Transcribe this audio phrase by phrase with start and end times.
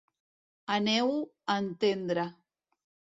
[0.75, 2.25] Aneu-ho a entendre!